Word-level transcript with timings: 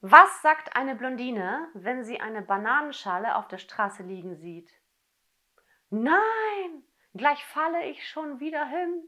Was 0.00 0.42
sagt 0.42 0.76
eine 0.76 0.94
Blondine, 0.94 1.68
wenn 1.74 2.04
sie 2.04 2.20
eine 2.20 2.42
Bananenschale 2.42 3.34
auf 3.34 3.48
der 3.48 3.58
Straße 3.58 4.04
liegen 4.04 4.36
sieht? 4.36 4.70
Nein, 5.90 6.84
gleich 7.14 7.44
falle 7.46 7.84
ich 7.86 8.06
schon 8.08 8.38
wieder 8.38 8.64
hin. 8.64 9.02